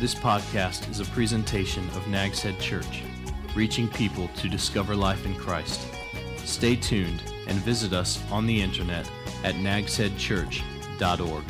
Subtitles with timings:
[0.00, 3.02] This podcast is a presentation of Nags Head Church,
[3.54, 5.78] reaching people to discover life in Christ.
[6.38, 9.06] Stay tuned and visit us on the internet
[9.44, 11.44] at nagsheadchurch.org.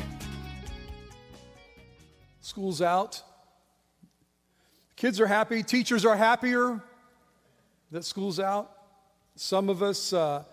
[2.41, 3.23] School's out.
[4.97, 5.63] Kids are happy.
[5.63, 6.83] Teachers are happier
[7.89, 8.69] that school's out.
[9.37, 10.43] Some of us, uh,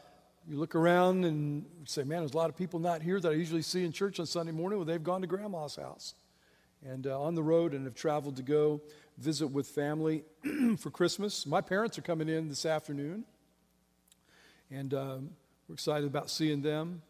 [0.48, 3.34] you look around and say, man, there's a lot of people not here that I
[3.34, 4.78] usually see in church on Sunday morning.
[4.78, 6.14] Well, they've gone to grandma's house
[6.86, 8.80] and uh, on the road and have traveled to go
[9.18, 10.24] visit with family
[10.78, 11.46] for Christmas.
[11.46, 13.24] My parents are coming in this afternoon,
[14.70, 15.30] and um,
[15.68, 17.02] we're excited about seeing them.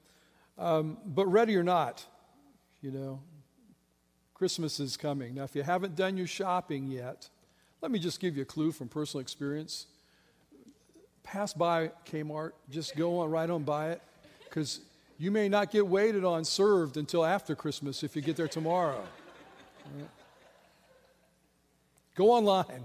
[0.59, 2.05] Um, but ready or not,
[2.81, 3.21] you know,
[4.35, 5.35] Christmas is coming.
[5.35, 7.29] Now, if you haven't done your shopping yet,
[7.81, 9.87] let me just give you a clue from personal experience.
[11.23, 14.03] Pass by Kmart, just go on right on by it,
[14.45, 14.81] because
[15.19, 19.05] you may not get waited on served until after Christmas if you get there tomorrow.
[22.15, 22.85] Go online.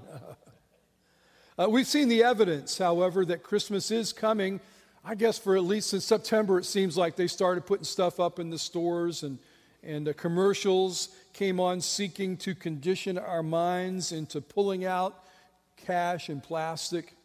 [1.57, 4.59] uh, we've seen the evidence, however, that Christmas is coming.
[5.03, 8.39] I guess for at least since September, it seems like they started putting stuff up
[8.39, 9.39] in the stores and,
[9.81, 15.23] and uh, commercials came on seeking to condition our minds into pulling out
[15.77, 17.15] cash and plastic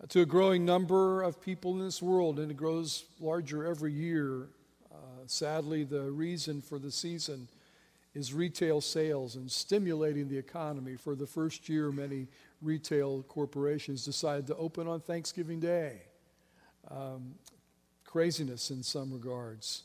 [0.00, 3.92] uh, to a growing number of people in this world, and it grows larger every
[3.92, 4.48] year.
[4.90, 4.96] Uh,
[5.26, 7.48] sadly, the reason for the season
[8.14, 10.96] is retail sales and stimulating the economy.
[10.96, 12.26] For the first year, many
[12.60, 16.02] retail corporations decided to open on Thanksgiving Day.
[16.90, 17.34] Um,
[18.04, 19.84] craziness in some regards.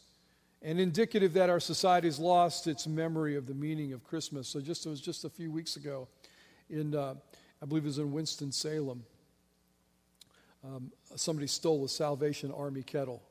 [0.63, 4.47] And indicative that our society has lost its memory of the meaning of Christmas.
[4.47, 6.07] So just it was just a few weeks ago,
[6.69, 7.13] in uh,
[7.61, 9.03] I believe it was in Winston Salem.
[10.63, 13.21] Um, somebody stole a Salvation Army kettle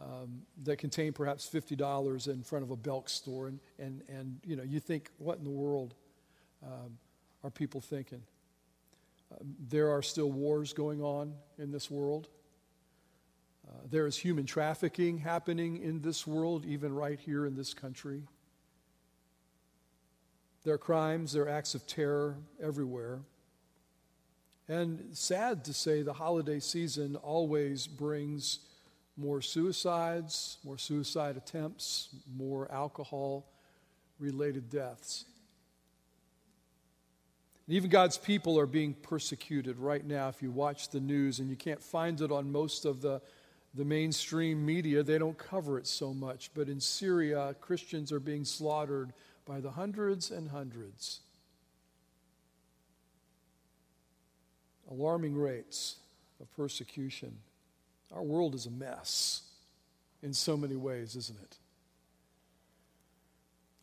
[0.00, 3.48] um, that contain perhaps $50 in front of a Belk store.
[3.48, 5.94] And, and, and you know, you think, what in the world
[6.64, 6.98] um,
[7.44, 8.22] are people thinking?
[9.32, 9.36] Uh,
[9.68, 12.28] there are still wars going on in this world.
[13.68, 18.22] Uh, there is human trafficking happening in this world, even right here in this country.
[20.64, 23.20] There are crimes, there are acts of terror everywhere.
[24.68, 28.60] And sad to say, the holiday season always brings
[29.20, 33.44] more suicides, more suicide attempts, more alcohol
[34.18, 35.26] related deaths.
[37.66, 40.28] And even God's people are being persecuted right now.
[40.28, 43.20] If you watch the news, and you can't find it on most of the,
[43.74, 46.50] the mainstream media, they don't cover it so much.
[46.54, 49.12] But in Syria, Christians are being slaughtered
[49.46, 51.20] by the hundreds and hundreds.
[54.90, 55.96] Alarming rates
[56.40, 57.36] of persecution.
[58.12, 59.42] Our world is a mess
[60.22, 61.56] in so many ways, isn't it?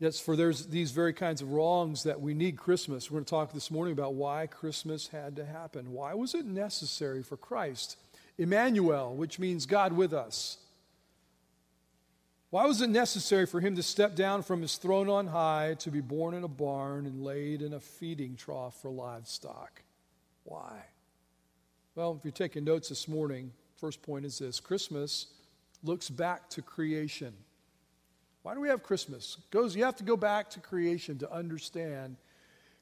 [0.00, 3.10] Yes, for there's these very kinds of wrongs that we need Christmas.
[3.10, 5.92] We're going to talk this morning about why Christmas had to happen.
[5.92, 7.96] Why was it necessary for Christ,
[8.36, 10.58] Emmanuel, which means God with us?
[12.50, 15.90] Why was it necessary for him to step down from his throne on high to
[15.90, 19.82] be born in a barn and laid in a feeding trough for livestock?
[20.44, 20.84] Why?
[21.94, 25.26] Well, if you're taking notes this morning, First point is this Christmas
[25.84, 27.32] looks back to creation.
[28.42, 29.36] Why do we have Christmas?
[29.52, 32.16] Goes, you have to go back to creation to understand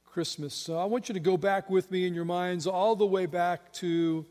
[0.06, 0.54] Christmas.
[0.54, 3.26] So I want you to go back with me in your minds all the way
[3.26, 4.24] back to,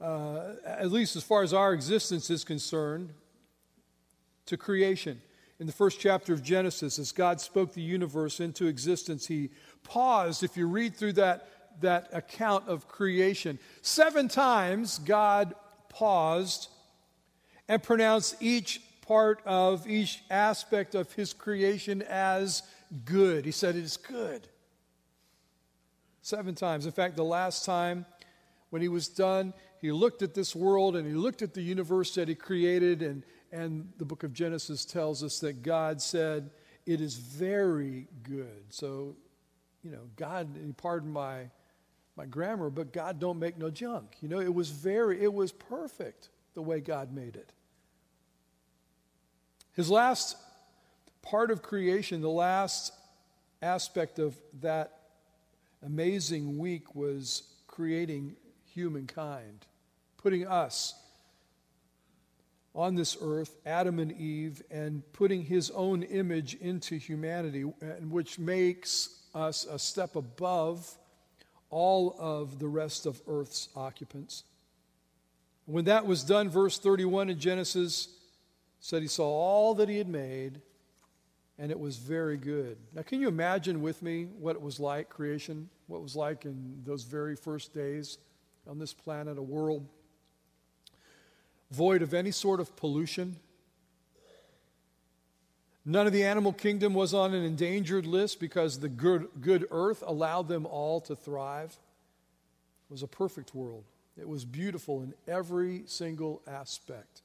[0.00, 3.10] uh, at least as far as our existence is concerned,
[4.46, 5.22] to creation.
[5.60, 9.50] In the first chapter of Genesis, as God spoke the universe into existence, He
[9.84, 10.42] paused.
[10.42, 11.46] If you read through that,
[11.80, 15.54] that account of creation, seven times God
[15.92, 16.68] paused
[17.68, 22.62] and pronounced each part of each aspect of his creation as
[23.04, 23.44] good.
[23.44, 24.48] He said, It is good.
[26.22, 26.86] Seven times.
[26.86, 28.06] In fact, the last time
[28.70, 32.14] when he was done, he looked at this world and he looked at the universe
[32.14, 36.50] that he created, and, and the book of Genesis tells us that God said,
[36.86, 38.64] It is very good.
[38.70, 39.16] So,
[39.82, 41.50] you know, God, pardon my
[42.16, 44.16] my grammar, but God don't make no junk.
[44.20, 47.52] You know, it was very, it was perfect the way God made it.
[49.74, 50.36] His last
[51.22, 52.92] part of creation, the last
[53.62, 54.98] aspect of that
[55.84, 58.36] amazing week was creating
[58.74, 59.66] humankind,
[60.18, 60.94] putting us
[62.74, 69.20] on this earth, Adam and Eve, and putting his own image into humanity, which makes
[69.34, 70.90] us a step above
[71.72, 74.44] all of the rest of earth's occupants.
[75.64, 78.08] When that was done, verse 31 in Genesis
[78.78, 80.60] said he saw all that he had made,
[81.58, 82.76] and it was very good.
[82.94, 86.44] Now, can you imagine with me what it was like, creation, what it was like
[86.44, 88.18] in those very first days
[88.68, 89.86] on this planet, a world
[91.70, 93.36] void of any sort of pollution?
[95.84, 100.04] None of the animal kingdom was on an endangered list because the good, good earth
[100.06, 101.76] allowed them all to thrive.
[102.88, 103.84] It was a perfect world.
[104.16, 107.22] It was beautiful in every single aspect.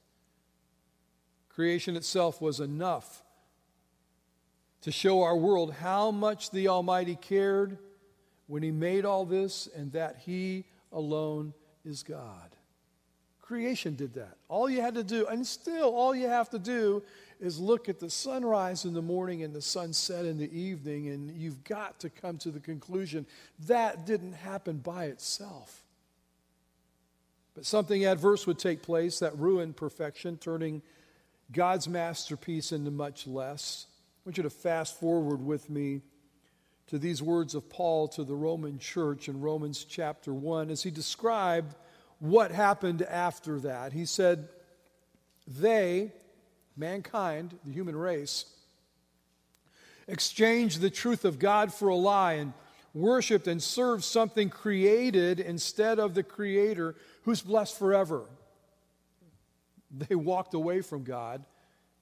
[1.48, 3.22] Creation itself was enough
[4.82, 7.78] to show our world how much the Almighty cared
[8.46, 11.52] when He made all this and that He alone
[11.84, 12.56] is God.
[13.48, 14.36] Creation did that.
[14.48, 17.02] All you had to do, and still all you have to do,
[17.40, 21.30] is look at the sunrise in the morning and the sunset in the evening, and
[21.30, 23.24] you've got to come to the conclusion
[23.60, 25.82] that didn't happen by itself.
[27.54, 30.82] But something adverse would take place that ruined perfection, turning
[31.50, 33.86] God's masterpiece into much less.
[34.26, 36.02] I want you to fast forward with me
[36.88, 40.90] to these words of Paul to the Roman church in Romans chapter 1 as he
[40.90, 41.74] described
[42.18, 43.92] what happened after that.
[43.92, 44.48] He said,
[45.46, 46.12] They,
[46.76, 48.46] mankind, the human race,
[50.06, 52.52] exchanged the truth of God for a lie and
[52.94, 58.24] worshiped and served something created instead of the Creator who's blessed forever.
[59.90, 61.44] They walked away from God,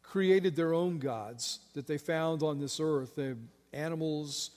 [0.02, 3.36] created their own gods that they found on this earth, the
[3.72, 4.50] animals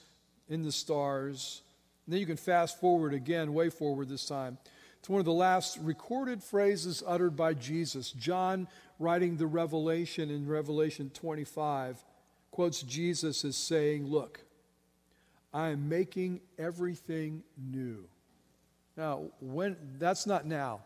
[0.48, 1.62] in the stars.
[2.06, 4.58] And then you can fast forward again, way forward this time,
[5.02, 8.12] to one of the last recorded phrases uttered by Jesus.
[8.12, 8.68] John,
[8.98, 12.04] writing the Revelation in Revelation 25,
[12.50, 14.40] quotes Jesus as saying, Look,
[15.52, 18.04] I am making everything new.
[18.96, 20.80] Now, when that's not now.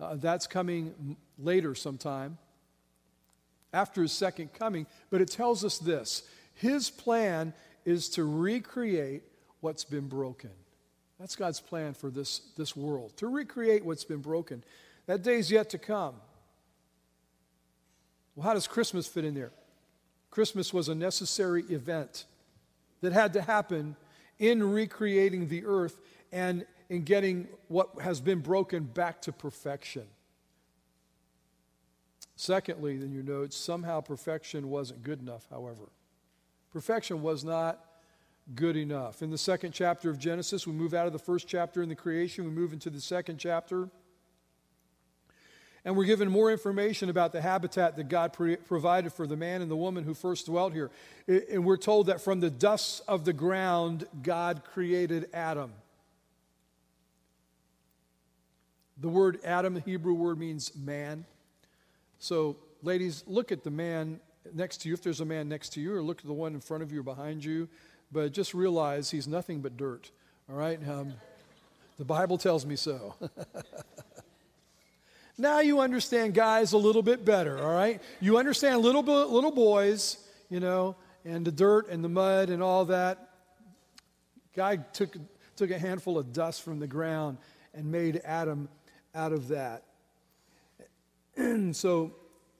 [0.00, 2.36] Uh, that's coming later sometime
[3.72, 6.24] after his second coming, but it tells us this.
[6.54, 9.22] His plan is to recreate
[9.60, 10.50] what's been broken.
[11.22, 14.64] That's God's plan for this, this world, to recreate what's been broken.
[15.06, 16.16] That day's yet to come.
[18.34, 19.52] Well, how does Christmas fit in there?
[20.32, 22.24] Christmas was a necessary event
[23.02, 23.94] that had to happen
[24.40, 26.00] in recreating the earth
[26.32, 30.08] and in getting what has been broken back to perfection.
[32.34, 35.84] Secondly, in your notes, somehow perfection wasn't good enough, however.
[36.72, 37.91] Perfection was not
[38.54, 39.22] good enough.
[39.22, 41.94] In the second chapter of Genesis, we move out of the first chapter in the
[41.94, 43.88] creation, we move into the second chapter.
[45.84, 49.62] And we're given more information about the habitat that God pre- provided for the man
[49.62, 50.92] and the woman who first dwelt here.
[51.26, 55.72] And we're told that from the dust of the ground, God created Adam.
[58.96, 61.24] The word Adam, the Hebrew word, means man.
[62.20, 64.20] So, ladies, look at the man
[64.54, 66.54] next to you, if there's a man next to you, or look at the one
[66.54, 67.68] in front of you or behind you.
[68.12, 70.10] But just realize he's nothing but dirt.
[70.50, 70.78] All right?
[70.86, 71.14] Um,
[71.98, 73.14] the Bible tells me so.
[75.38, 78.02] now you understand guys a little bit better, all right?
[78.20, 80.18] You understand little, little boys,
[80.50, 83.30] you know, and the dirt and the mud and all that.
[84.54, 85.16] Guy took,
[85.56, 87.38] took a handful of dust from the ground
[87.72, 88.68] and made Adam
[89.14, 89.84] out of that.
[91.72, 92.12] So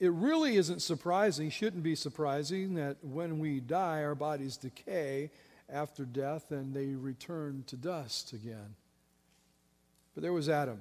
[0.03, 5.31] it really isn't surprising, shouldn't be surprising, that when we die, our bodies decay
[5.73, 8.75] after death and they return to dust again.
[10.13, 10.81] But there was Adam.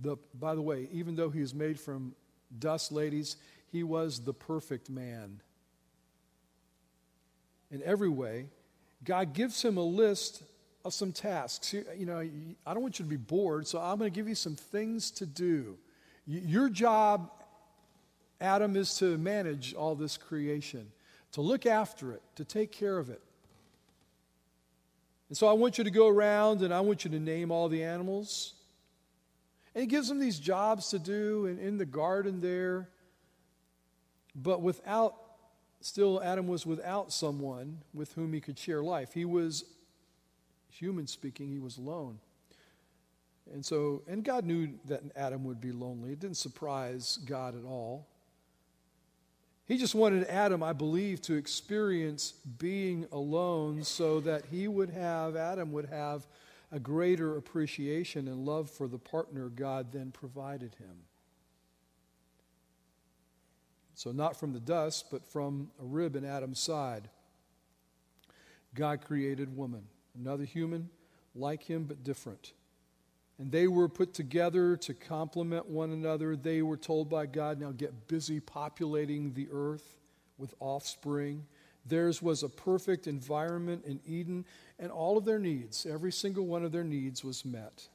[0.00, 2.14] The, by the way, even though he was made from
[2.58, 3.36] dust, ladies,
[3.70, 5.42] he was the perfect man.
[7.70, 8.46] In every way,
[9.04, 10.44] God gives him a list
[10.82, 11.74] of some tasks.
[11.74, 12.26] You know,
[12.66, 15.10] I don't want you to be bored, so I'm going to give you some things
[15.10, 15.76] to do.
[16.26, 17.30] Your job,
[18.40, 20.90] Adam, is to manage all this creation,
[21.32, 23.20] to look after it, to take care of it.
[25.28, 27.68] And so I want you to go around and I want you to name all
[27.68, 28.54] the animals.
[29.74, 32.88] And he gives them these jobs to do in, in the garden there.
[34.36, 35.16] But without,
[35.80, 39.12] still, Adam was without someone with whom he could share life.
[39.14, 39.64] He was,
[40.70, 42.18] human speaking, he was alone.
[43.52, 46.12] And so, and God knew that Adam would be lonely.
[46.12, 48.06] It didn't surprise God at all.
[49.66, 55.36] He just wanted Adam, I believe, to experience being alone so that he would have,
[55.36, 56.26] Adam would have
[56.70, 60.96] a greater appreciation and love for the partner God then provided him.
[63.94, 67.08] So, not from the dust, but from a rib in Adam's side,
[68.74, 69.84] God created woman,
[70.18, 70.90] another human
[71.34, 72.52] like him but different.
[73.38, 76.36] And they were put together to complement one another.
[76.36, 79.96] They were told by God, now get busy populating the earth
[80.38, 81.44] with offspring,
[81.86, 84.46] Theirs was a perfect environment in Eden,
[84.78, 87.88] and all of their needs, every single one of their needs, was met.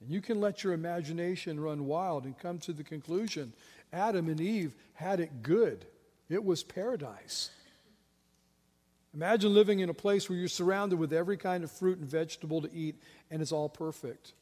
[0.00, 3.52] And you can let your imagination run wild and come to the conclusion
[3.92, 5.84] Adam and Eve had it good,
[6.28, 7.50] it was paradise.
[9.12, 12.62] Imagine living in a place where you're surrounded with every kind of fruit and vegetable
[12.62, 12.94] to eat,
[13.28, 14.34] and it's all perfect.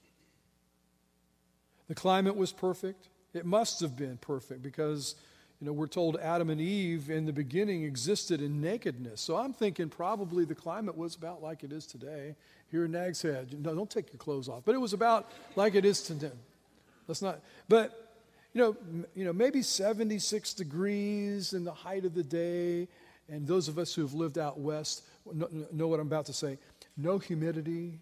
[1.89, 3.09] The climate was perfect.
[3.35, 5.15] It must have been perfect because,
[5.61, 9.21] you know, we're told Adam and Eve in the beginning existed in nakedness.
[9.21, 12.37] So I'm thinking probably the climate was about like it is today
[12.71, 13.55] here in Nag's Head.
[13.65, 14.63] No, don't take your clothes off.
[14.65, 16.31] But it was about like it is today.
[17.07, 17.41] Let's not.
[17.69, 18.05] But
[18.53, 18.77] you know,
[19.15, 22.89] you know, maybe 76 degrees in the height of the day.
[23.31, 25.05] And those of us who have lived out west
[25.73, 26.59] know what I'm about to say.
[26.97, 28.01] No humidity.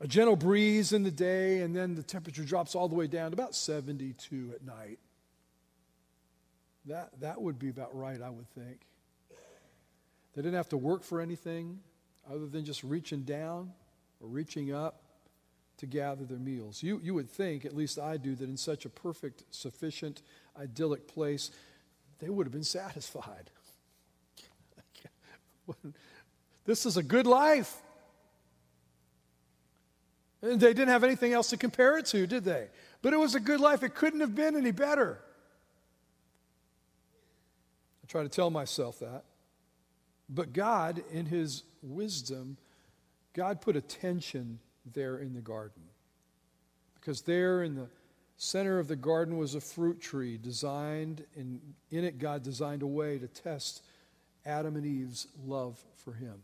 [0.00, 3.30] A gentle breeze in the day, and then the temperature drops all the way down
[3.30, 4.98] to about 72 at night.
[6.86, 8.80] That, that would be about right, I would think.
[10.34, 11.80] They didn't have to work for anything
[12.28, 13.72] other than just reaching down
[14.20, 15.00] or reaching up
[15.78, 16.82] to gather their meals.
[16.82, 20.22] You, you would think, at least I do, that in such a perfect, sufficient,
[20.58, 21.50] idyllic place,
[22.18, 23.50] they would have been satisfied.
[26.64, 27.76] this is a good life.
[30.44, 32.66] They didn't have anything else to compare it to, did they?
[33.00, 33.82] But it was a good life.
[33.82, 35.18] It couldn't have been any better.
[38.02, 39.24] I try to tell myself that.
[40.28, 42.58] But God, in His wisdom,
[43.32, 44.58] God put a tension
[44.92, 45.82] there in the garden.
[47.00, 47.88] Because there in the
[48.36, 51.58] center of the garden was a fruit tree designed, and
[51.90, 53.82] in it, God designed a way to test
[54.44, 56.42] Adam and Eve's love for Him.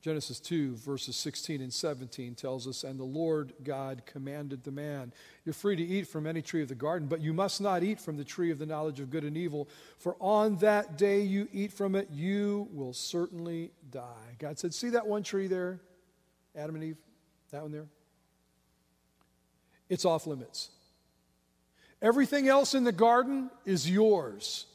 [0.00, 5.12] Genesis 2, verses 16 and 17 tells us, And the Lord God commanded the man,
[5.44, 8.00] You're free to eat from any tree of the garden, but you must not eat
[8.00, 11.48] from the tree of the knowledge of good and evil, for on that day you
[11.52, 14.36] eat from it, you will certainly die.
[14.38, 15.80] God said, See that one tree there,
[16.56, 16.98] Adam and Eve?
[17.50, 17.86] That one there?
[19.88, 20.70] It's off limits.
[22.00, 24.66] Everything else in the garden is yours.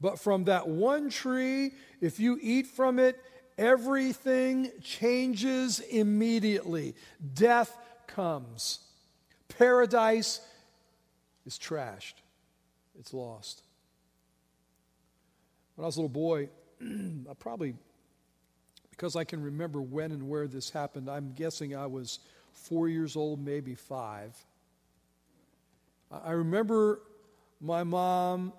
[0.00, 3.18] But from that one tree, if you eat from it,
[3.58, 6.94] Everything changes immediately.
[7.34, 8.78] Death comes.
[9.48, 10.40] Paradise
[11.44, 12.14] is trashed,
[12.98, 13.62] it's lost.
[15.74, 16.48] When I was a little boy,
[16.82, 17.74] I probably,
[18.90, 22.20] because I can remember when and where this happened, I'm guessing I was
[22.52, 24.36] four years old, maybe five.
[26.10, 27.00] I remember
[27.60, 28.52] my mom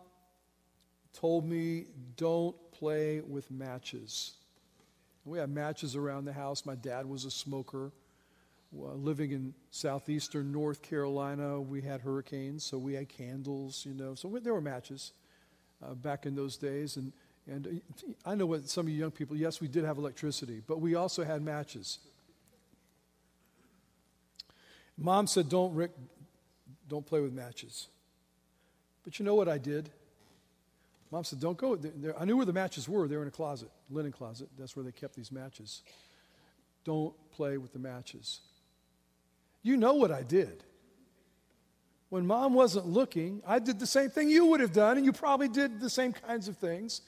[1.14, 1.86] told me,
[2.18, 4.34] don't play with matches.
[5.30, 6.66] We had matches around the house.
[6.66, 7.92] My dad was a smoker.
[8.76, 14.16] Uh, living in southeastern North Carolina, we had hurricanes, so we had candles, you know.
[14.16, 15.14] So we, there were matches
[15.84, 16.98] uh, back in those days.
[16.98, 17.14] And,
[17.48, 20.64] and uh, I know what some of you young people, yes, we did have electricity,
[20.66, 22.00] but we also had matches.
[24.98, 25.92] Mom said, don't, Rick,
[26.88, 27.88] don't play with matches.
[29.04, 29.92] But you know what I did?
[31.12, 31.76] Mom said, Don't go.
[31.76, 32.18] There.
[32.20, 33.08] I knew where the matches were.
[33.08, 34.50] They were in a closet, linen closet.
[34.58, 35.82] That's where they kept these matches.
[36.86, 38.42] Don't play with the matches.
[39.64, 40.64] You know what I did.
[42.10, 45.12] When mom wasn't looking, I did the same thing you would have done, and you
[45.12, 47.02] probably did the same kinds of things.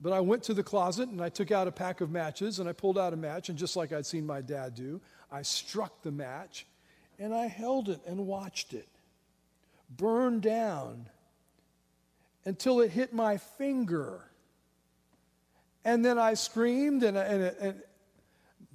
[0.00, 2.68] But I went to the closet and I took out a pack of matches and
[2.68, 5.00] I pulled out a match, and just like I'd seen my dad do,
[5.30, 6.66] I struck the match
[7.18, 8.88] and I held it and watched it
[9.96, 11.08] burn down
[12.44, 14.30] until it hit my finger.
[15.84, 17.82] And then I screamed, and, and, and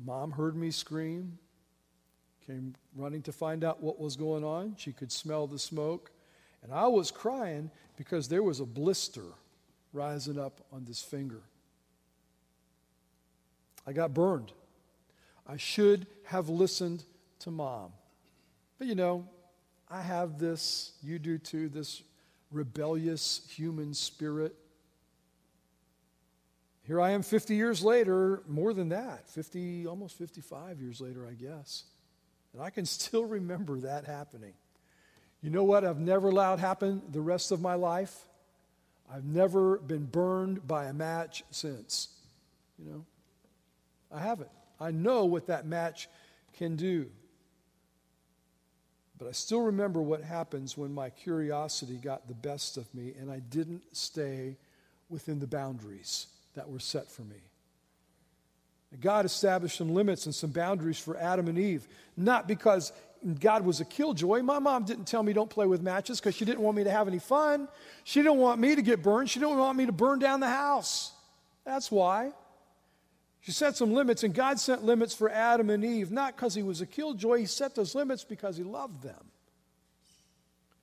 [0.04, 1.38] mom heard me scream,
[2.46, 4.76] came running to find out what was going on.
[4.78, 6.12] She could smell the smoke.
[6.64, 9.24] And I was crying because there was a blister
[9.94, 11.42] rising up on this finger.
[13.88, 14.52] I got burned.
[15.48, 17.04] I should have listened
[17.40, 17.92] to mom.
[18.78, 19.28] But you know,
[19.90, 22.04] I have this, you do too, this
[22.52, 24.56] rebellious human spirit.
[26.84, 31.34] Here I am 50 years later, more than that, 50, almost 55 years later, I
[31.34, 31.84] guess.
[32.54, 34.54] And I can still remember that happening.
[35.42, 38.26] You know what I've never allowed happen the rest of my life?
[39.12, 42.10] I've never been burned by a match since.
[42.78, 43.06] You know?
[44.12, 44.50] I haven't.
[44.80, 46.10] I know what that match
[46.54, 47.10] can do.
[49.20, 53.30] But I still remember what happens when my curiosity got the best of me and
[53.30, 54.56] I didn't stay
[55.10, 57.36] within the boundaries that were set for me.
[59.02, 62.92] God established some limits and some boundaries for Adam and Eve, not because
[63.40, 64.42] God was a killjoy.
[64.42, 66.92] My mom didn't tell me don't play with matches because she didn't want me to
[66.92, 67.68] have any fun.
[68.04, 69.30] She didn't want me to get burned.
[69.30, 71.12] She didn't want me to burn down the house.
[71.66, 72.32] That's why.
[73.50, 76.62] She set some limits, and God set limits for Adam and Eve, not because he
[76.62, 77.40] was a killjoy.
[77.40, 79.32] He set those limits because he loved them.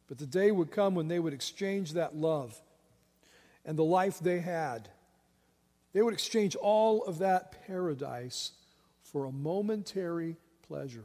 [0.08, 2.60] But the day would come when they would exchange that love
[3.64, 4.88] and the life they had.
[5.92, 8.50] They would exchange all of that paradise
[9.04, 10.34] for a momentary
[10.66, 11.04] pleasure.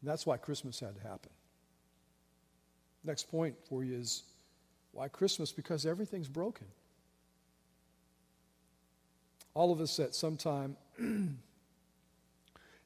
[0.00, 1.32] And that's why Christmas had to happen.
[3.04, 4.22] Next point for you is
[4.92, 5.52] why Christmas?
[5.52, 6.66] Because everything's broken.
[9.54, 10.76] All of us at some time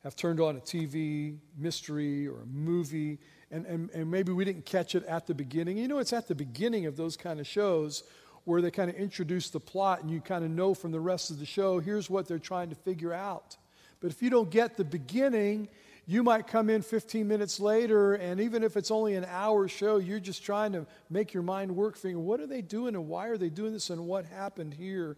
[0.03, 3.19] have turned on a TV mystery or a movie,
[3.51, 5.77] and, and, and maybe we didn't catch it at the beginning.
[5.79, 8.05] You know, it's at the beginning of those kind of shows
[8.45, 11.31] where they kind of introduce the plot, and you kind of know from the rest
[11.31, 13.57] of the show, here's what they're trying to figure out.
[14.01, 15.69] But if you don't get the beginning,
[16.07, 19.97] you might come in 15 minutes later, and even if it's only an hour show,
[19.97, 23.29] you're just trying to make your mind work, figuring, what are they doing and why
[23.29, 25.17] are they doing this and what happened here?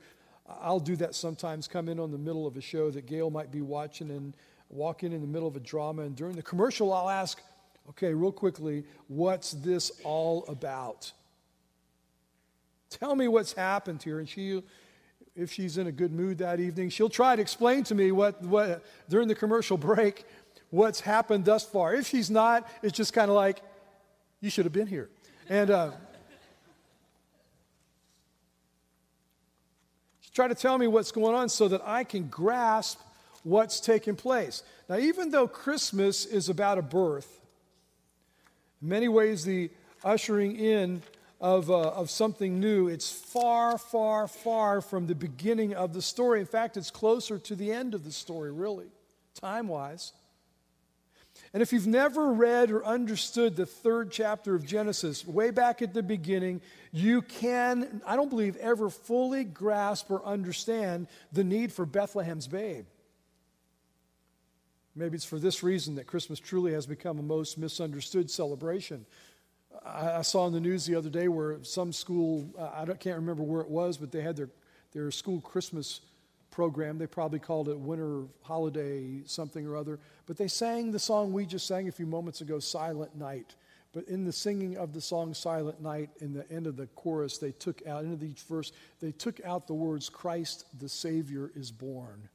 [0.49, 3.51] I'll do that sometimes, come in on the middle of a show that Gail might
[3.51, 4.37] be watching and
[4.69, 6.03] walk in in the middle of a drama.
[6.03, 7.41] And during the commercial, I'll ask,
[7.91, 11.13] okay, real quickly, what's this all about?
[12.91, 14.19] Tell me what's happened here.
[14.19, 14.63] And she,
[15.35, 18.41] if she's in a good mood that evening, she'll try to explain to me what,
[18.43, 20.25] what during the commercial break
[20.71, 21.95] what's happened thus far.
[21.95, 23.61] If she's not, it's just kind of like,
[24.41, 25.09] you should have been here.
[25.49, 25.93] And uh,
[30.37, 33.01] try to tell me what's going on so that I can grasp
[33.43, 34.63] what's taking place.
[34.87, 37.41] Now, even though Christmas is about a birth,
[38.83, 39.71] in many ways, the
[40.05, 41.01] ushering in
[41.41, 46.41] of, uh, of something new, it's far, far, far from the beginning of the story.
[46.41, 48.89] In fact, it's closer to the end of the story, really,
[49.35, 50.13] time wise.
[51.57, 55.95] And if you've never read or understood the third chapter of Genesis, way back at
[55.95, 56.61] the beginning,
[56.93, 62.85] you can, I don't believe, ever fully grasp or understand the need for Bethlehem's babe.
[64.95, 69.07] Maybe it's for this reason that Christmas truly has become a most misunderstood celebration.
[69.83, 73.43] I, I saw in the news the other day where some school, I can't remember
[73.43, 74.51] where it was, but they had their,
[74.93, 76.03] their school Christmas
[76.57, 76.97] program.
[76.97, 79.99] They probably called it Winter Holiday something or other.
[80.25, 83.55] But they sang the song we just sang a few moments ago, Silent Night.
[83.93, 87.37] But in the singing of the song Silent Night, in the end of the chorus,
[87.37, 91.71] they took out, into each verse, they took out the words, Christ the Savior is
[91.71, 92.27] born.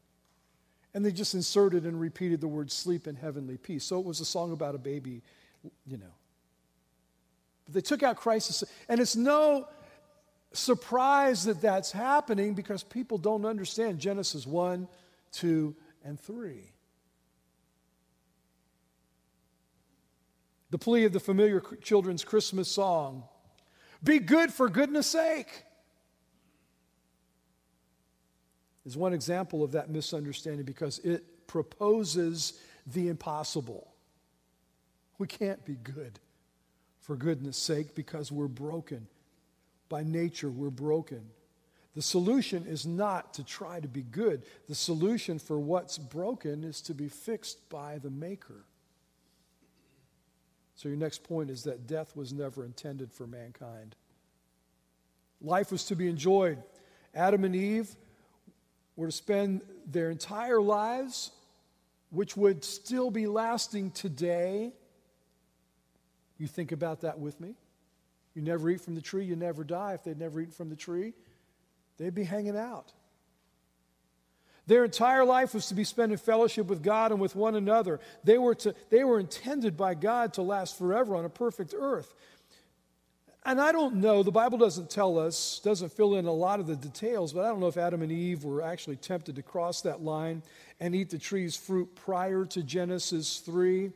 [0.93, 3.85] And they just inserted and repeated the word sleep in heavenly peace.
[3.85, 5.23] So it was a song about a baby,
[5.87, 6.13] you know.
[7.65, 9.67] But they took out Christ, and it's no
[10.53, 14.87] surprised that that's happening because people don't understand Genesis 1,
[15.31, 16.71] 2, and 3.
[20.71, 23.23] The plea of the familiar children's Christmas song
[24.03, 25.63] be good for goodness sake
[28.85, 32.53] is one example of that misunderstanding because it proposes
[32.87, 33.93] the impossible.
[35.19, 36.19] We can't be good
[37.01, 39.07] for goodness sake because we're broken
[39.91, 41.21] by nature, we're broken.
[41.95, 44.43] The solution is not to try to be good.
[44.69, 48.63] The solution for what's broken is to be fixed by the Maker.
[50.75, 53.95] So, your next point is that death was never intended for mankind.
[55.41, 56.63] Life was to be enjoyed.
[57.13, 57.93] Adam and Eve
[58.95, 61.31] were to spend their entire lives,
[62.09, 64.71] which would still be lasting today.
[66.37, 67.55] You think about that with me?
[68.33, 69.93] You never eat from the tree, you never die.
[69.93, 71.13] If they'd never eaten from the tree,
[71.97, 72.93] they'd be hanging out.
[74.67, 77.99] Their entire life was to be spent in fellowship with God and with one another.
[78.23, 82.13] They were, to, they were intended by God to last forever on a perfect earth.
[83.43, 86.67] And I don't know, the Bible doesn't tell us, doesn't fill in a lot of
[86.67, 89.81] the details, but I don't know if Adam and Eve were actually tempted to cross
[89.81, 90.43] that line
[90.79, 93.91] and eat the tree's fruit prior to Genesis 3.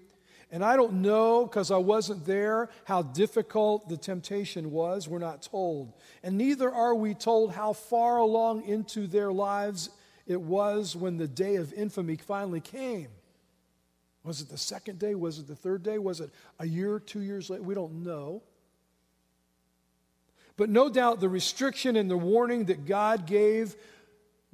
[0.52, 5.08] And I don't know, because I wasn't there, how difficult the temptation was.
[5.08, 5.94] We're not told.
[6.24, 9.90] And neither are we told how far along into their lives
[10.28, 13.10] it was when the day of infamy finally came.
[14.24, 15.14] Was it the second day?
[15.14, 16.00] Was it the third day?
[16.00, 17.64] Was it a year, two years later?
[17.64, 18.42] We don't know.
[20.58, 23.76] But no doubt the restriction and the warning that God gave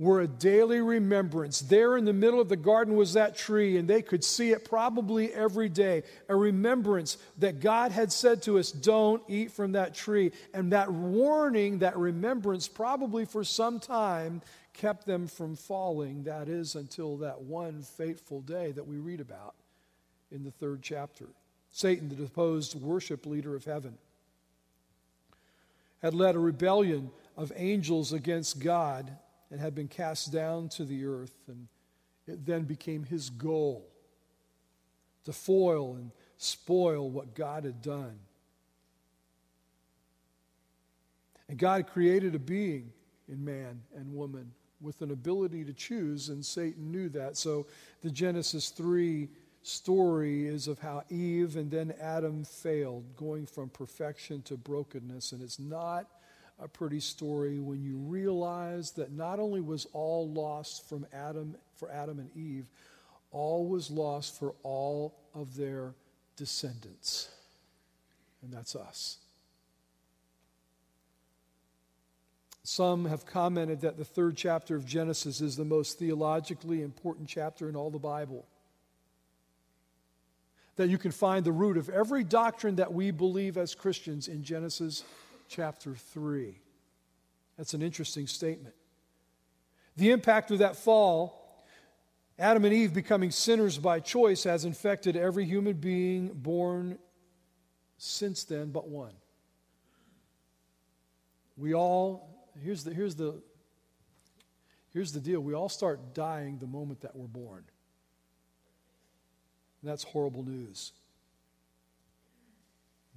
[0.01, 1.61] were a daily remembrance.
[1.61, 4.65] There in the middle of the garden was that tree, and they could see it
[4.65, 6.01] probably every day.
[6.27, 10.31] A remembrance that God had said to us, Don't eat from that tree.
[10.55, 14.41] And that warning, that remembrance, probably for some time
[14.73, 16.23] kept them from falling.
[16.23, 19.53] That is, until that one fateful day that we read about
[20.31, 21.27] in the third chapter.
[21.69, 23.99] Satan, the deposed worship leader of heaven,
[26.01, 29.15] had led a rebellion of angels against God
[29.51, 31.35] and had been cast down to the earth.
[31.47, 31.67] And
[32.27, 33.87] it then became his goal
[35.25, 38.17] to foil and spoil what God had done.
[41.47, 42.93] And God created a being
[43.27, 47.37] in man and woman with an ability to choose, and Satan knew that.
[47.37, 47.67] So
[48.01, 49.29] the Genesis 3
[49.61, 55.33] story is of how Eve and then Adam failed, going from perfection to brokenness.
[55.33, 56.07] And it's not
[56.61, 61.91] a pretty story when you realize that not only was all lost from Adam for
[61.91, 62.65] Adam and Eve,
[63.31, 65.95] all was lost for all of their
[66.35, 67.29] descendants.
[68.43, 69.17] And that's us.
[72.63, 77.67] Some have commented that the third chapter of Genesis is the most theologically important chapter
[77.67, 78.45] in all the Bible.
[80.75, 84.43] That you can find the root of every doctrine that we believe as Christians in
[84.43, 85.03] Genesis
[85.51, 86.57] chapter 3.
[87.57, 88.73] That's an interesting statement.
[89.97, 91.65] The impact of that fall,
[92.39, 96.97] Adam and Eve becoming sinners by choice, has infected every human being born
[97.97, 99.13] since then but one.
[101.57, 103.41] We all, here's the, here's the,
[104.93, 107.65] here's the deal we all start dying the moment that we're born.
[109.81, 110.93] And that's horrible news.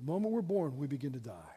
[0.01, 1.54] The moment we're born, we begin to die.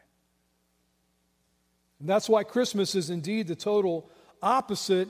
[1.99, 4.09] And that's why Christmas is indeed the total
[4.41, 5.09] opposite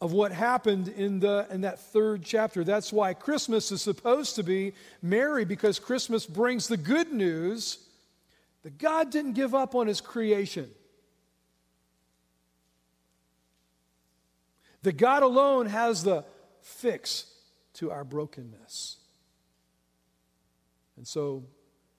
[0.00, 2.64] of what happened in, the, in that third chapter.
[2.64, 7.78] That's why Christmas is supposed to be merry, because Christmas brings the good news
[8.62, 10.70] that God didn't give up on his creation.
[14.82, 16.24] That God alone has the
[16.62, 17.26] fix
[17.74, 18.96] to our brokenness.
[20.96, 21.44] And so,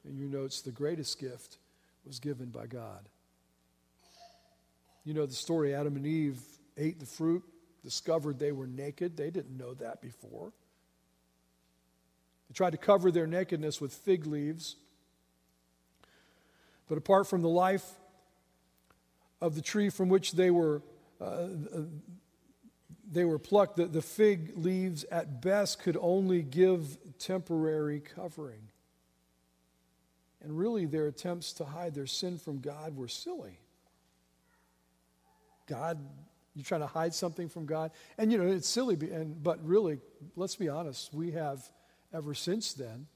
[0.08, 1.58] in your notes, the greatest gift
[2.06, 3.08] was given by God.
[5.04, 6.40] You know the story Adam and Eve
[6.78, 7.44] ate the fruit,
[7.84, 9.18] discovered they were naked.
[9.18, 10.52] They didn't know that before.
[12.50, 14.76] They tried to cover their nakedness with fig leaves.
[16.88, 17.90] But apart from the life
[19.42, 20.82] of the tree from which they were,
[21.20, 21.48] uh,
[23.10, 28.70] they were plucked, the, the fig leaves at best could only give temporary covering.
[30.44, 33.60] And really, their attempts to hide their sin from God were silly.
[35.72, 35.98] God,
[36.54, 37.92] you're trying to hide something from God.
[38.18, 40.00] And you know, it's silly, and, but really,
[40.36, 41.64] let's be honest, we have
[42.14, 43.08] ever since then,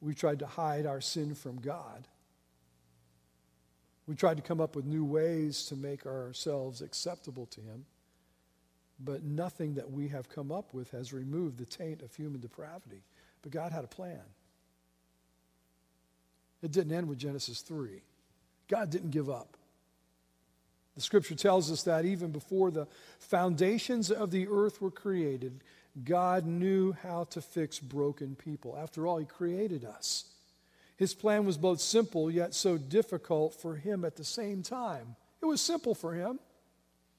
[0.00, 2.08] we tried to hide our sin from God.
[4.08, 7.84] We tried to come up with new ways to make ourselves acceptable to Him.
[8.98, 13.02] But nothing that we have come up with has removed the taint of human depravity.
[13.42, 14.20] But God had a plan.
[16.60, 18.02] It didn't end with Genesis 3.
[18.68, 19.56] God didn't give up.
[20.94, 22.86] The scripture tells us that even before the
[23.18, 25.62] foundations of the earth were created,
[26.04, 28.76] God knew how to fix broken people.
[28.80, 30.26] After all, He created us.
[30.96, 35.16] His plan was both simple yet so difficult for Him at the same time.
[35.42, 36.38] It was simple for Him.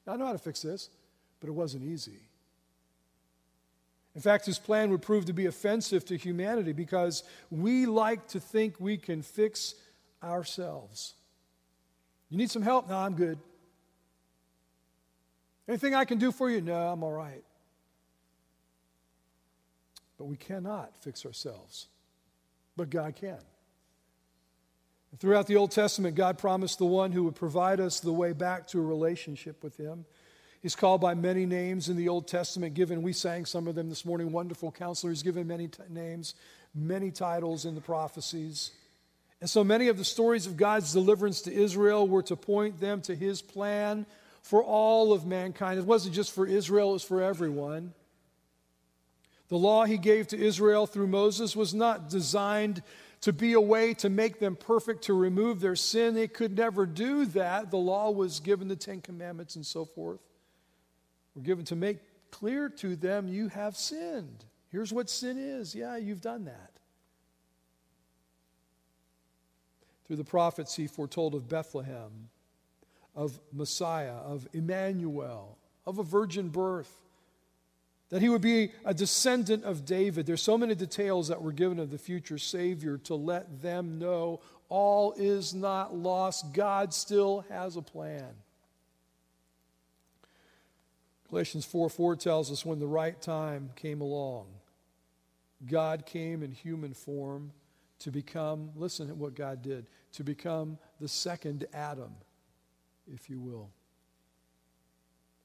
[0.08, 0.90] I know how to fix this,
[1.40, 2.20] but it wasn't easy.
[4.16, 8.40] In fact, his plan would prove to be offensive to humanity because we like to
[8.40, 9.76] think we can fix
[10.24, 11.16] ourselves.
[12.30, 12.90] You need some help?
[12.90, 13.38] No, I'm good.
[15.68, 16.62] Anything I can do for you?
[16.62, 17.44] No, I'm all right.
[20.18, 21.88] But we cannot fix ourselves.
[22.78, 23.40] But God can.
[25.12, 28.34] And throughout the Old Testament, God promised the one who would provide us the way
[28.34, 30.06] back to a relationship with Him.
[30.62, 33.88] He's called by many names in the Old Testament, given, we sang some of them
[33.88, 35.12] this morning, wonderful counselor.
[35.12, 36.34] He's given many t- names,
[36.74, 38.72] many titles in the prophecies.
[39.42, 43.02] And so many of the stories of God's deliverance to Israel were to point them
[43.02, 44.06] to His plan
[44.46, 45.80] for all of mankind.
[45.80, 47.96] It wasn't just for Israel, it was for everyone.
[49.48, 52.84] The law he gave to Israel through Moses was not designed
[53.22, 56.14] to be a way to make them perfect, to remove their sin.
[56.14, 57.72] They could never do that.
[57.72, 60.20] The law was given the Ten Commandments and so forth.
[61.34, 61.98] Were given to make
[62.30, 64.46] clear to them, you have sinned.
[64.72, 65.74] Here's what sin is.
[65.74, 66.72] Yeah, you've done that.
[70.06, 72.30] Through the prophets, he foretold of Bethlehem
[73.16, 76.92] of Messiah, of Emmanuel, of a virgin birth,
[78.10, 80.26] that he would be a descendant of David.
[80.26, 84.42] There's so many details that were given of the future Savior to let them know
[84.70, 86.54] all is not lost.
[86.54, 88.34] God still has a plan.
[91.30, 94.46] Galatians 4 4 tells us when the right time came along,
[95.66, 97.52] God came in human form
[98.00, 102.14] to become, listen to what God did, to become the second Adam,
[103.14, 103.70] if you will.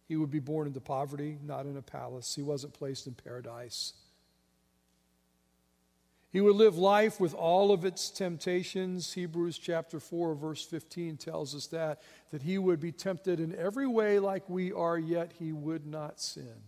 [0.08, 2.34] He would be born into poverty, not in a palace.
[2.34, 3.92] He wasn't placed in paradise.
[6.32, 9.12] He would live life with all of its temptations.
[9.12, 13.86] Hebrews chapter 4, verse 15 tells us that, that he would be tempted in every
[13.86, 16.62] way like we are, yet he would not sin.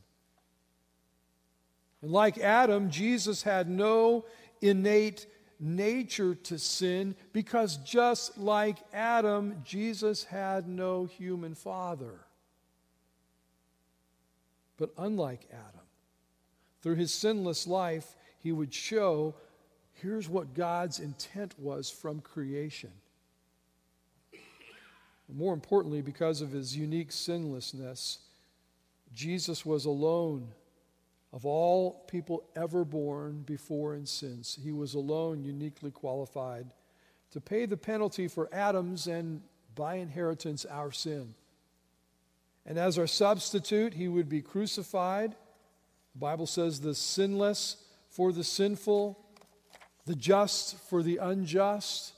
[2.00, 4.24] And like Adam, Jesus had no
[4.60, 5.26] innate
[5.62, 12.20] nature to sin because just like Adam, Jesus had no human father.
[14.76, 15.86] But unlike Adam,
[16.82, 19.34] through his sinless life, he would show
[20.02, 22.90] Here's what God's intent was from creation.
[25.32, 28.18] More importantly, because of his unique sinlessness,
[29.14, 30.48] Jesus was alone
[31.32, 36.72] of all people ever born before and since, He was alone, uniquely qualified
[37.32, 39.42] to pay the penalty for Adam's and
[39.74, 41.34] by inheritance our sin.
[42.64, 45.34] And as our substitute, he would be crucified.
[46.12, 47.76] The Bible says the sinless
[48.10, 49.18] for the sinful,
[50.06, 52.12] the just for the unjust,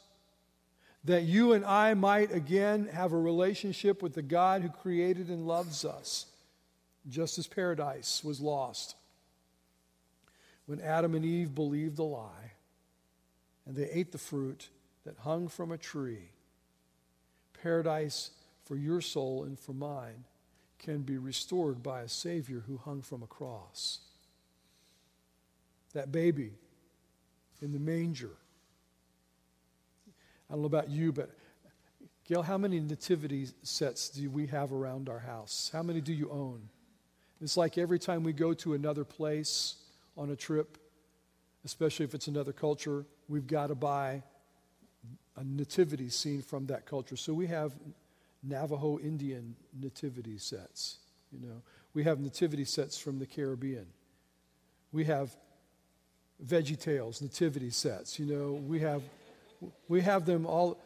[1.05, 5.47] that you and I might again have a relationship with the God who created and
[5.47, 6.27] loves us,
[7.09, 8.97] just as paradise was lost.
[10.67, 12.53] When Adam and Eve believed the lie
[13.67, 14.69] and they ate the fruit
[15.05, 16.31] that hung from a tree,
[17.63, 18.31] paradise
[18.65, 20.25] for your soul and for mine
[20.79, 24.01] can be restored by a Savior who hung from a cross.
[25.93, 26.53] That baby
[27.63, 28.37] in the manger.
[30.49, 31.31] I don't know about you, but
[32.27, 35.71] Gail, how many nativity sets do we have around our house?
[35.73, 36.69] How many do you own?
[37.41, 39.77] It's like every time we go to another place
[40.17, 40.79] on a trip,
[41.65, 44.23] especially if it's another culture, we've got to buy
[45.37, 47.17] a nativity scene from that culture.
[47.17, 47.75] So we have
[48.43, 50.99] Navajo Indian nativity sets,
[51.33, 51.63] you know.
[51.95, 53.87] We have nativity sets from the Caribbean.
[54.93, 55.35] We have
[56.45, 58.19] Veggie Tales, nativity sets.
[58.19, 59.03] You know, we have,
[59.89, 60.79] we have them all.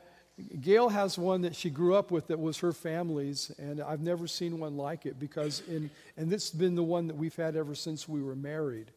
[0.61, 4.27] Gail has one that she grew up with that was her family's, and I've never
[4.27, 7.57] seen one like it because, in, and this has been the one that we've had
[7.57, 8.93] ever since we were married.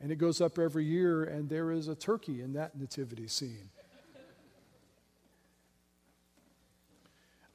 [0.00, 3.70] And it goes up every year, and there is a turkey in that nativity scene.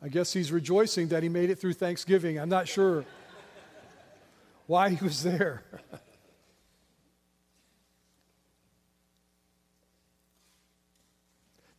[0.02, 2.40] I guess he's rejoicing that he made it through Thanksgiving.
[2.40, 3.04] I'm not sure
[4.68, 5.64] why he was there.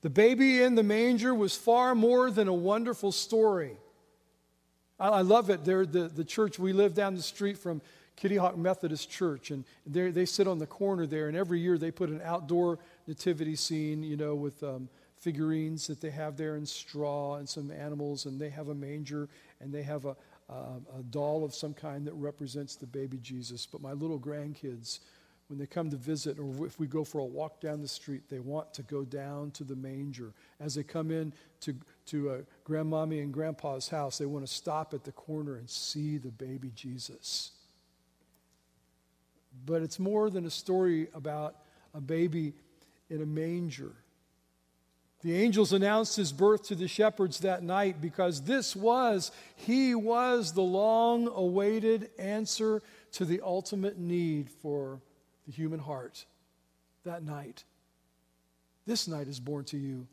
[0.02, 3.76] The baby in the manger was far more than a wonderful story.
[4.98, 5.64] I, I love it.
[5.64, 7.82] There, the, the church, we live down the street from
[8.20, 11.90] Kitty Hawk Methodist Church, and they sit on the corner there, and every year they
[11.90, 16.66] put an outdoor nativity scene, you know, with um, figurines that they have there in
[16.66, 19.26] straw and some animals, and they have a manger,
[19.62, 20.14] and they have a,
[20.50, 20.54] a,
[20.98, 23.64] a doll of some kind that represents the baby Jesus.
[23.64, 24.98] But my little grandkids,
[25.48, 28.28] when they come to visit or if we go for a walk down the street,
[28.28, 30.34] they want to go down to the manger.
[30.60, 31.74] As they come in to,
[32.06, 36.18] to uh, grandmommy and grandpa's house, they want to stop at the corner and see
[36.18, 37.52] the baby Jesus.
[39.66, 41.56] But it's more than a story about
[41.94, 42.54] a baby
[43.08, 43.92] in a manger.
[45.22, 50.52] The angels announced his birth to the shepherds that night because this was, he was
[50.52, 52.80] the long awaited answer
[53.12, 55.00] to the ultimate need for
[55.46, 56.24] the human heart
[57.04, 57.64] that night.
[58.86, 60.06] This night is born to you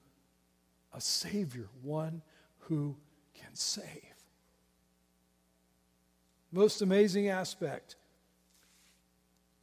[0.94, 2.22] a Savior, one
[2.60, 2.96] who
[3.34, 3.86] can save.
[6.52, 7.96] Most amazing aspect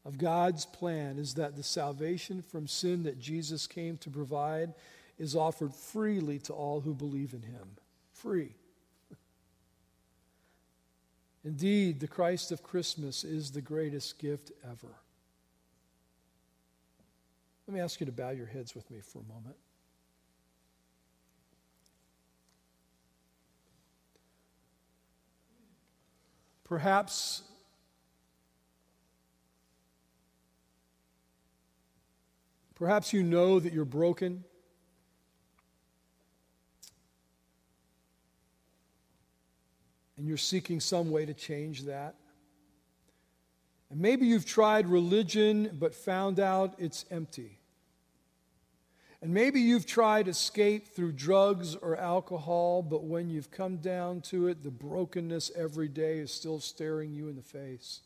[0.04, 4.74] of God's plan is that the salvation from sin that Jesus came to provide
[5.18, 7.68] is offered freely to all who believe in him.
[8.12, 8.54] Free.
[11.44, 14.94] Indeed, the Christ of Christmas is the greatest gift ever.
[17.66, 19.56] Let me ask you to bow your heads with me for a moment.
[26.64, 27.42] Perhaps
[32.74, 34.44] perhaps you know that you're broken.
[40.16, 42.14] And you're seeking some way to change that.
[43.90, 47.58] And maybe you've tried religion but found out it's empty.
[49.24, 54.48] And maybe you've tried escape through drugs or alcohol, but when you've come down to
[54.48, 58.00] it, the brokenness every day is still staring you in the face.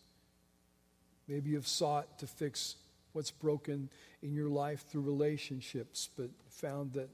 [1.26, 2.76] Maybe you've sought to fix
[3.14, 3.90] what's broken
[4.22, 7.08] in your life through relationships, but found that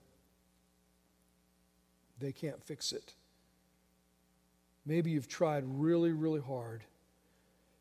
[2.19, 3.15] they can't fix it.
[4.87, 6.85] Maybe you've tried really, really hard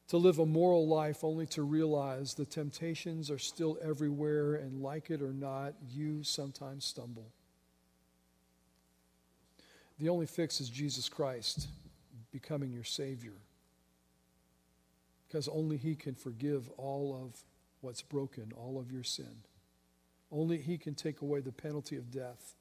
[0.09, 5.09] to live a moral life only to realize the temptations are still everywhere, and like
[5.09, 7.31] it or not, you sometimes stumble.
[9.99, 11.67] The only fix is Jesus Christ
[12.31, 13.33] becoming your Savior.
[15.27, 17.39] Because only He can forgive all of
[17.83, 19.43] what's broken, all of your sin.
[20.31, 22.55] Only He can take away the penalty of death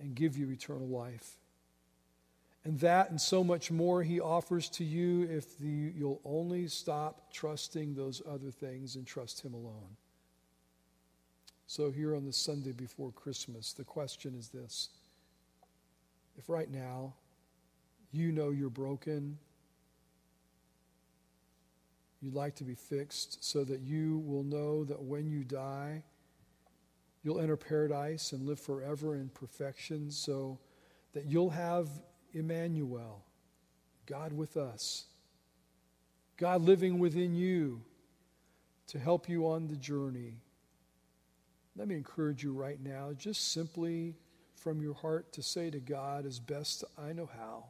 [0.00, 1.36] and give you eternal life.
[2.64, 7.32] And that and so much more He offers to you if the, you'll only stop
[7.32, 9.96] trusting those other things and trust Him alone.
[11.66, 14.88] So, here on the Sunday before Christmas, the question is this
[16.38, 17.14] If right now
[18.10, 19.38] you know you're broken,
[22.20, 26.02] you'd like to be fixed so that you will know that when you die,
[27.22, 30.58] you'll enter paradise and live forever in perfection, so
[31.12, 31.88] that you'll have
[32.32, 33.24] Emmanuel,
[34.06, 35.06] God with us,
[36.36, 37.82] God living within you
[38.88, 40.38] to help you on the journey.
[41.76, 44.16] Let me encourage you right now, just simply
[44.56, 47.66] from your heart, to say to God, as best I know how,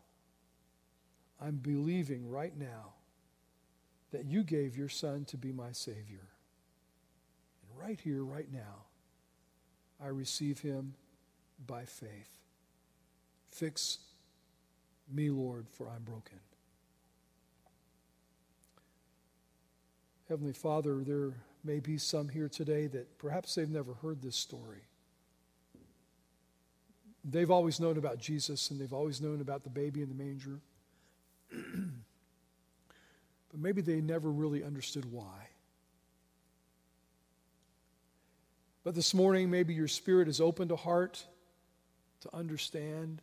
[1.40, 2.94] I'm believing right now
[4.10, 6.28] that you gave your Son to be my Savior.
[7.62, 8.86] And right here, right now,
[10.02, 10.94] I receive him
[11.66, 12.38] by faith.
[13.50, 13.98] Fix
[15.12, 16.38] me, Lord, for I'm broken.
[20.28, 21.32] Heavenly Father, there
[21.64, 24.82] may be some here today that perhaps they've never heard this story.
[27.24, 30.60] They've always known about Jesus and they've always known about the baby in the manger.
[33.50, 35.48] but maybe they never really understood why.
[38.84, 41.26] But this morning, maybe your spirit is opened to heart
[42.20, 43.20] to understand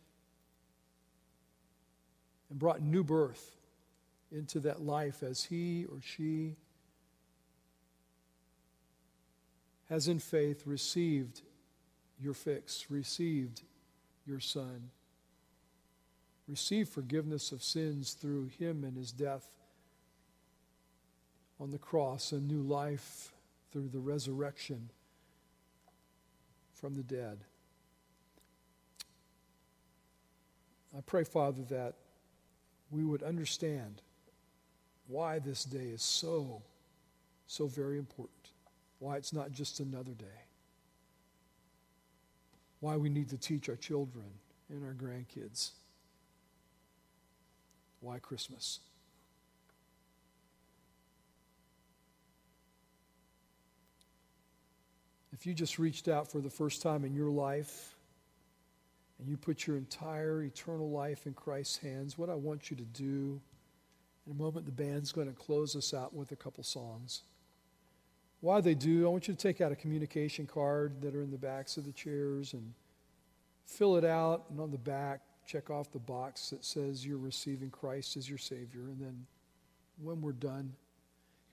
[2.50, 3.56] and brought new birth
[4.30, 6.56] into that life as he or she
[9.88, 11.42] has in faith received
[12.20, 13.62] your fix, received
[14.26, 14.90] your son,
[16.48, 19.55] received forgiveness of sins through him and his death
[21.60, 23.32] on the cross, and new life
[23.72, 24.90] through the resurrection
[26.74, 27.38] from the dead.
[30.96, 31.94] I pray, Father, that
[32.90, 34.02] we would understand
[35.08, 36.62] why this day is so,
[37.46, 38.50] so very important,
[38.98, 40.42] why it's not just another day,
[42.80, 44.26] why we need to teach our children
[44.68, 45.70] and our grandkids,
[48.00, 48.80] why Christmas.
[55.38, 57.94] If you just reached out for the first time in your life
[59.18, 62.84] and you put your entire eternal life in Christ's hands, what I want you to
[62.84, 63.38] do,
[64.26, 67.20] in a moment, the band's going to close us out with a couple songs.
[68.40, 71.30] While they do, I want you to take out a communication card that are in
[71.30, 72.72] the backs of the chairs and
[73.66, 77.68] fill it out, and on the back, check off the box that says you're receiving
[77.68, 78.84] Christ as your Savior.
[78.88, 79.26] And then
[80.02, 80.72] when we're done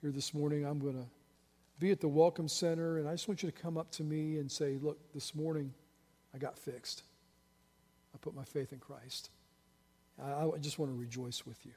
[0.00, 1.06] here this morning, I'm going to
[1.78, 4.38] be at the Welcome Center, and I just want you to come up to me
[4.38, 5.72] and say, Look, this morning
[6.34, 7.02] I got fixed.
[8.14, 9.30] I put my faith in Christ.
[10.22, 11.72] I, I just want to rejoice with you.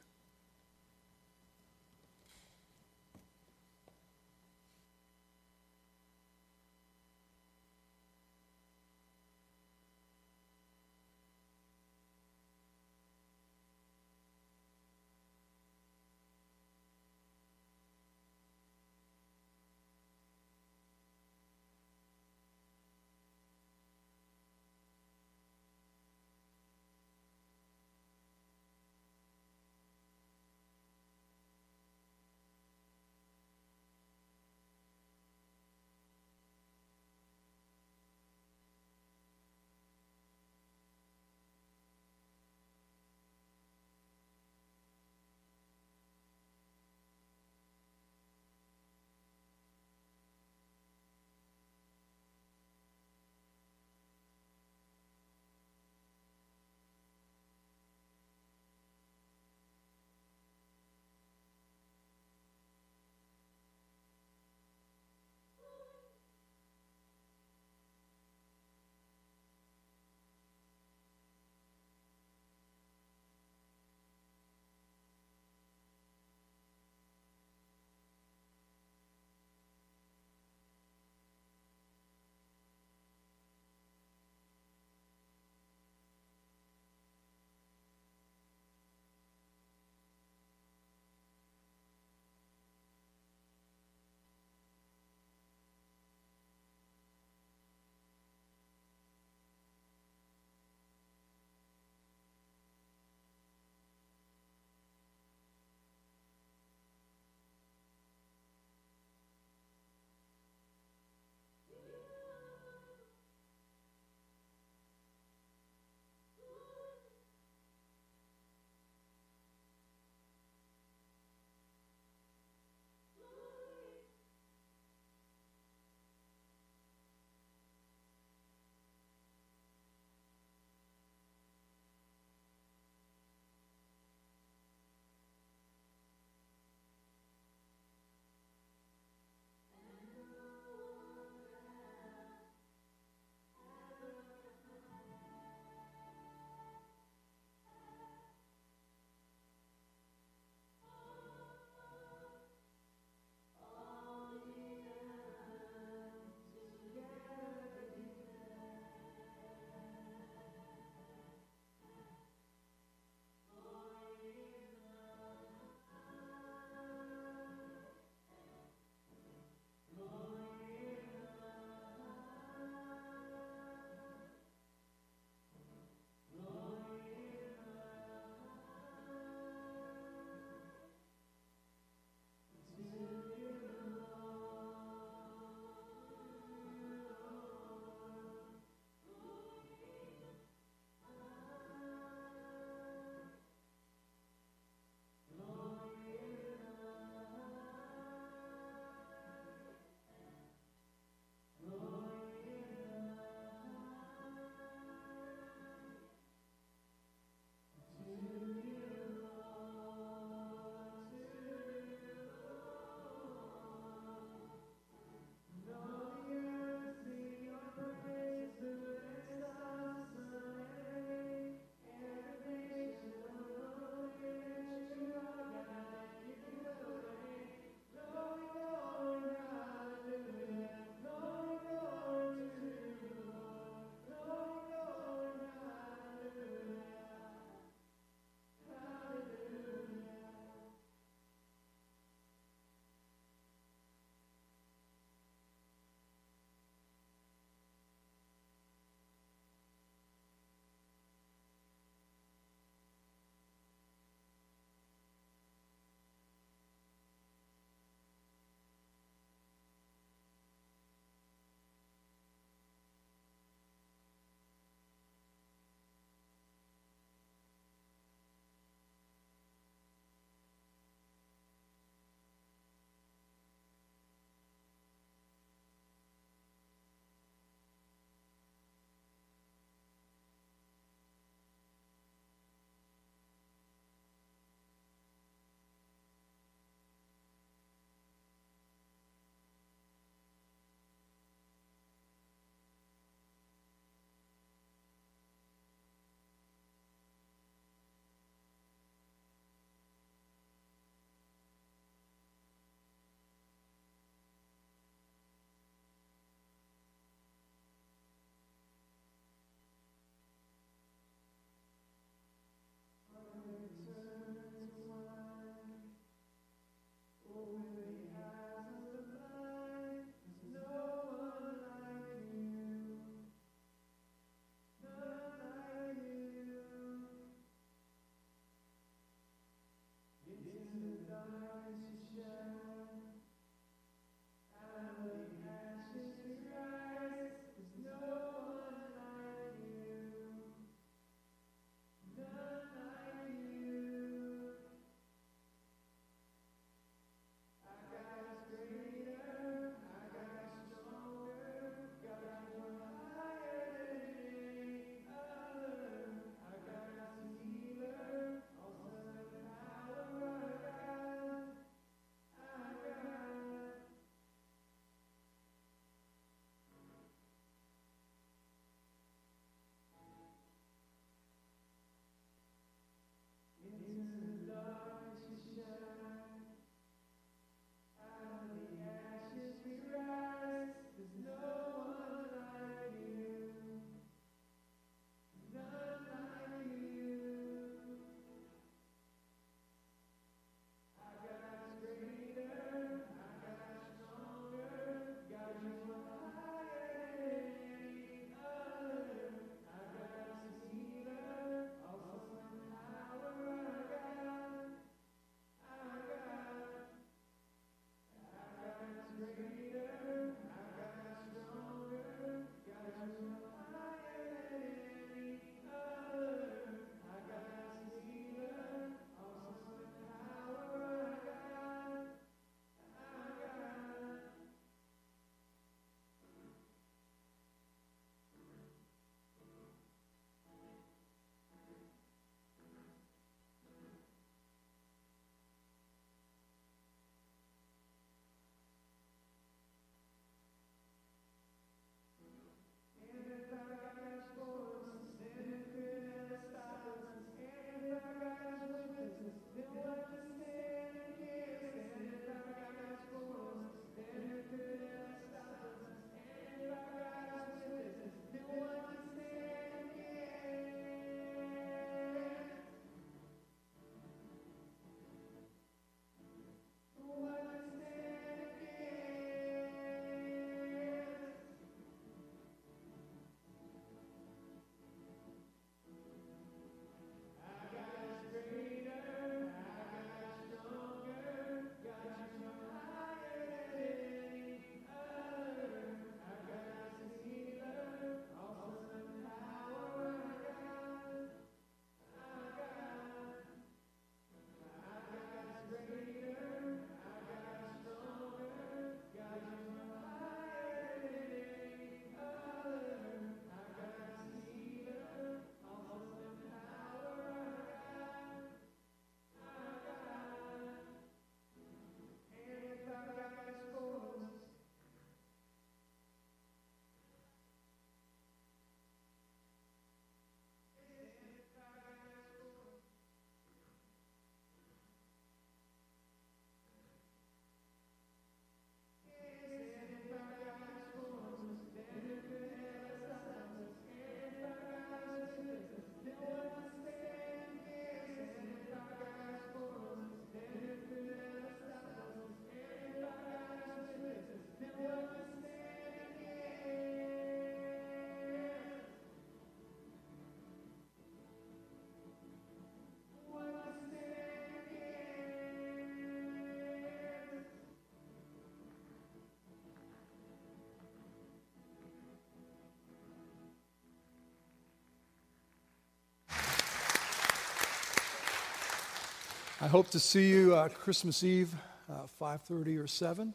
[569.60, 571.52] I hope to see you uh, Christmas Eve,
[571.90, 573.34] uh, 5.30 or 7.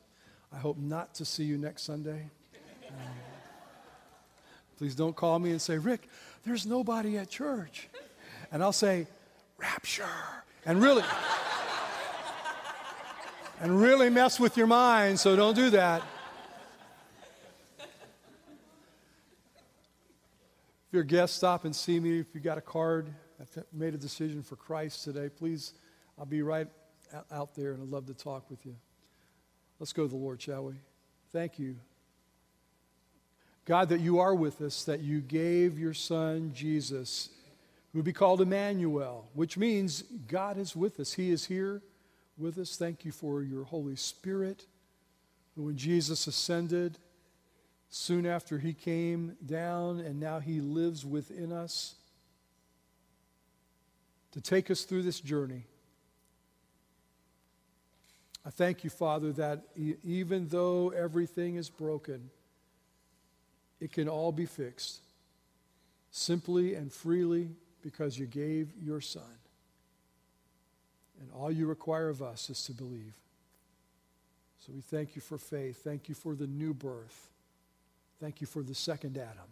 [0.53, 2.31] I hope not to see you next Sunday.
[2.89, 2.95] Um,
[4.79, 6.09] please don't call me and say, Rick,
[6.45, 7.89] there's nobody at church.
[8.53, 9.09] And I'll say,
[9.59, 10.07] rapture.
[10.65, 11.03] And really,
[13.61, 16.03] and really mess with your mind, so don't do that.
[17.81, 17.89] If
[20.93, 22.21] you're a guest, stop and see me.
[22.21, 25.75] If you got a card, I've made a decision for Christ today, please
[26.23, 26.69] I'll be right
[27.33, 28.77] out there and I'd love to talk with you.
[29.81, 30.75] Let's go to the Lord, shall we?
[31.33, 31.75] Thank you.
[33.65, 37.29] God, that you are with us, that you gave your son Jesus,
[37.91, 41.15] who would be called Emmanuel, which means God is with us.
[41.15, 41.83] He is here
[42.39, 42.77] with us.
[42.77, 44.67] Thank you for your Holy Spirit,
[45.57, 46.99] who, when Jesus ascended,
[47.89, 51.97] soon after he came down, and now he lives within us
[54.31, 55.65] to take us through this journey.
[58.45, 59.63] I thank you, Father, that
[60.05, 62.31] even though everything is broken,
[63.81, 65.01] it can all be fixed
[66.11, 67.51] simply and freely
[67.83, 69.23] because you gave your Son.
[71.21, 73.15] And all you require of us is to believe.
[74.67, 75.83] So we thank you for faith.
[75.83, 77.31] Thank you for the new birth.
[78.21, 79.51] Thank you for the second Adam.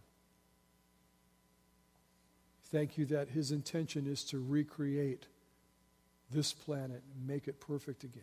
[2.71, 5.27] Thank you that his intention is to recreate
[6.31, 8.23] this planet and make it perfect again.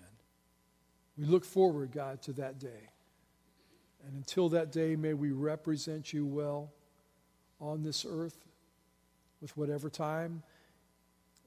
[1.18, 2.90] We look forward, God, to that day.
[4.06, 6.72] And until that day, may we represent you well
[7.60, 8.38] on this earth
[9.42, 10.44] with whatever time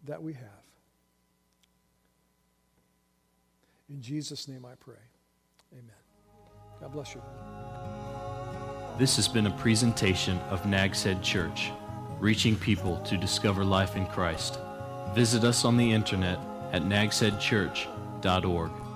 [0.04, 0.42] that we have.
[3.88, 4.94] In Jesus' name I pray.
[5.72, 5.84] Amen.
[6.80, 7.22] God bless you.
[8.98, 11.70] This has been a presentation of Nags Head Church,
[12.18, 14.58] reaching people to discover life in Christ.
[15.14, 16.38] Visit us on the internet
[16.72, 18.89] at nagsheadchurch.org.